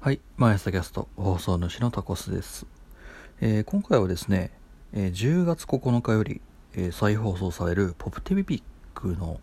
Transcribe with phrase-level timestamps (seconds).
[0.00, 2.66] はい、毎朝キャスト放送主のタコスです、
[3.40, 4.52] えー今回はですね、
[4.92, 6.40] えー10月9日より、
[6.76, 8.62] えー再放送されるポプテビビッ
[8.94, 9.40] クの、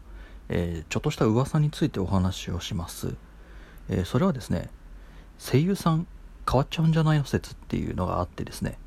[0.47, 3.15] えちょっとした噂についてお話をします、
[3.89, 4.69] えそれはですね
[5.39, 6.07] 声優さん
[6.49, 8.77] 変わっちゃうんじゃないの説っていうのがあってですね。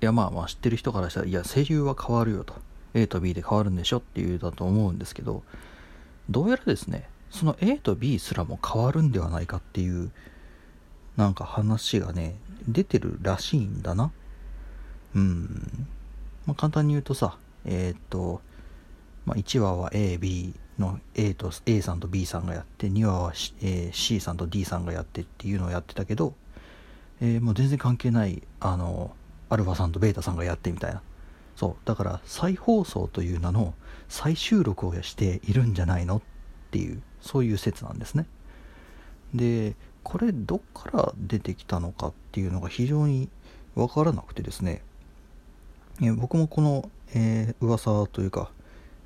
[0.00, 2.54] いやまあまあ知ってる人からしたらいや声優は変わるよと。
[2.94, 5.42] A と B で変わるんでしょっていうだと思うんですけど
[6.30, 10.10] どうやらですねその A と B すらも変わるんではないかっていう
[11.20, 14.10] なんか話がね出てるらしいんだな。
[15.14, 15.86] うん。
[16.46, 18.40] まあ簡単に言うとさえーっと、
[19.26, 26.32] まあ、1話は AB の A と A さんと B さんがやって2話は C,、えー C さんと D さんがやってっていうのをやってたけど、
[27.20, 29.14] えーもう全然関係ないあの
[29.50, 31.02] アルファさんとベータさんがやってみたいな。
[31.54, 31.76] そう。
[31.84, 33.74] だから再放送という名の
[34.08, 36.22] 再収録をしているんじゃないのっ
[36.70, 38.24] ていうそういう説なんですね。
[39.34, 43.28] でこれどっから出てきたのかっていうのが非常に
[43.74, 44.82] 分からなくてですね。
[46.02, 48.50] え僕もこの、えー噂というか、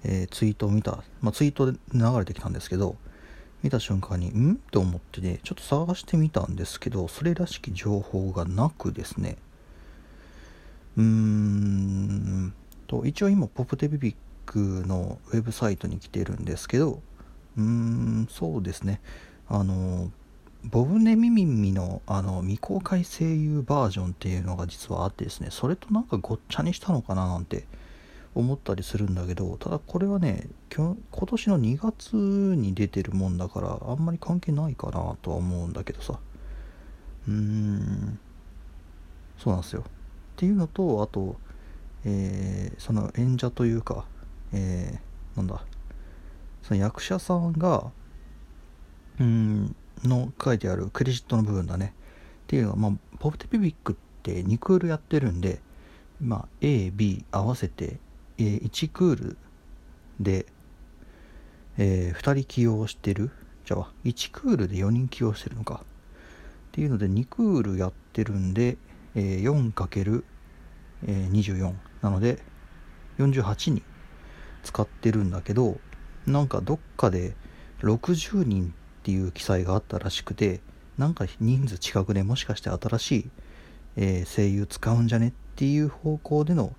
[0.04, 2.96] えーツイートを見た、まあ、ツイートで流れてきたんですけど
[3.62, 4.56] 見た瞬間にん？
[4.70, 9.36] と思ってねちょっと探してみたんですけどそれらしき情報がなくですね。
[10.96, 12.54] うーん。
[12.86, 14.14] と一応今ポップテビビッ
[14.46, 17.00] クのウェブサイトに来てるんですけど
[17.56, 19.00] うーんそうですね。
[19.48, 20.10] あの
[20.64, 27.66] ボブネミミミのあの未公開声優バージョンっていうのが実はあってですねそれとなんかごっちゃにしたのかななんて
[28.34, 36.18] 思ったりするんだけどただこれはね今年の2月に出てるもんだからあんまり関係ないかなとは思うんだけどさ。
[37.28, 38.18] うーん。
[39.38, 39.82] そうなんですよ。
[39.82, 39.84] っ
[40.36, 41.36] ていうのとあと、
[42.04, 44.04] えーその演者というか、
[44.52, 45.62] えーなんだ。
[46.62, 47.90] その役者さんが
[49.20, 51.94] うんの書いてあるクレジットの部分だね。
[52.44, 55.60] っていうのは、まあ、ポプテピビックって2クールやってるんで、
[56.20, 57.98] まあ、AB 合わせて、
[58.38, 59.36] え1クール
[60.20, 60.46] で、
[61.78, 63.30] え2人起用してる？
[63.64, 65.82] じゃあ1クールで4人起用してるのか。
[65.82, 65.86] っ
[66.72, 68.76] ていうので2クールやってるんで、
[69.14, 69.72] えー
[71.06, 72.38] 4×24 なので
[73.18, 73.82] 48に
[74.62, 75.78] 使ってるんだけど
[76.26, 77.36] なんかどっかで
[77.80, 78.74] 60人
[79.04, 80.60] っていう記載があったらしくて
[80.96, 83.30] なんか人数近くでもしかして新しい、
[83.96, 85.28] えー声優使うんじゃね？
[85.28, 86.74] っていう方向での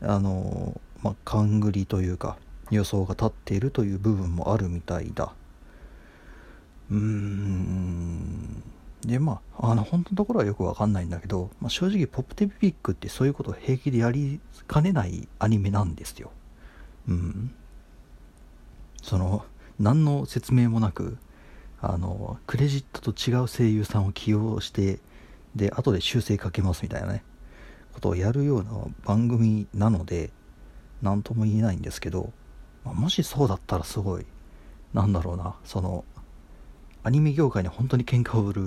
[0.00, 2.38] あのーまあ勘繰りというか
[2.70, 5.34] 予想が立っているという部分もあるみたいだ。
[6.90, 8.62] うーん。
[9.04, 16.30] でまああの本当のところはよくわかんないんだけど、まあ、正直ポップテピピックってそういうことを平気でやりかねないアニメなんですよ。
[17.08, 17.54] うん。
[19.02, 19.44] その
[19.78, 21.18] 何の説明もなく
[21.84, 25.00] あのクレジットと違う声優さんを起用して
[25.56, 27.24] で後で修正かけますみたいなね
[27.92, 28.70] ことをやるような
[29.04, 30.30] 番組なので
[31.02, 32.32] 何とも言えないんですけど、
[32.84, 34.26] まあもしそうだったらすごい
[34.94, 36.04] なんだろうなその
[37.02, 38.62] アニメ業界に本当に喧嘩を売る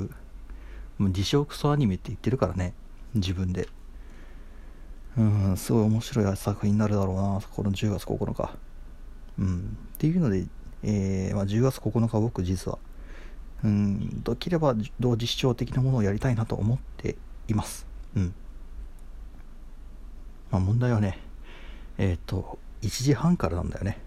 [0.97, 2.73] もう自称クソアニメって言ってるからね
[3.13, 3.69] 自分で。
[5.17, 8.57] うんすごい面白い作品になるだろうなこの10月9日。
[9.39, 10.45] うんっていうので、
[10.83, 12.77] えーまあ、10月9日僕実は
[13.63, 14.23] うん。
[14.23, 17.15] できれば同時視聴的なものをやりたいなと思って
[17.47, 17.85] います。
[18.15, 18.33] うん。
[20.51, 21.19] まあ問題はね
[21.97, 23.99] えっ、と1時半からなんだよね。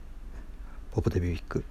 [0.93, 1.65] ポプテビビック。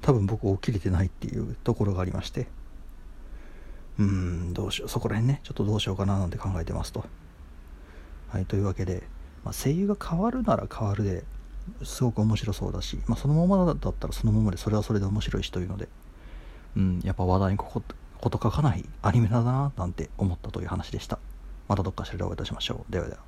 [0.00, 2.46] 多分僕起きれてないっていうところがありまして。
[3.98, 4.88] うんどうしよう。
[4.88, 7.04] そこら辺ねちょっとどうしようかななんて考えてますと。
[8.28, 9.02] はいというわけで、
[9.44, 11.24] まあ、声優が変わるなら変わるで
[11.82, 15.88] すごく面白そうだし、まあ、そのままだったらそのままでそれはそれで面白いしというので。
[16.76, 17.82] うんやっぱ話題にここ
[18.20, 21.18] こと書かないアニメだななんて思ったという話でした。
[21.68, 22.92] またどっかしらでお会いいたしましょう。
[22.92, 23.20] ではでは。